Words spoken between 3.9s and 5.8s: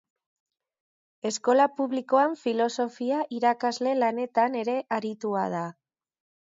lanetan ere aritua da.